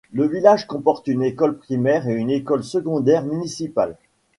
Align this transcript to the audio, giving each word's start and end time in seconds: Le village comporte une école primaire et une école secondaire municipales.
Le 0.13 0.25
village 0.27 0.65
comporte 0.65 1.05
une 1.09 1.21
école 1.21 1.59
primaire 1.59 2.07
et 2.07 2.15
une 2.15 2.31
école 2.31 2.63
secondaire 2.63 3.23
municipales. 3.23 3.97